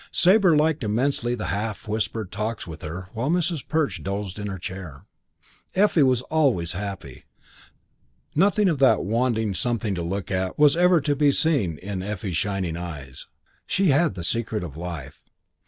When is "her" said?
2.81-3.09, 4.47-4.57